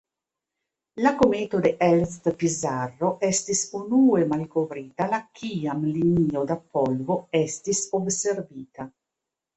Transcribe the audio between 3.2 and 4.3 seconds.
estis unue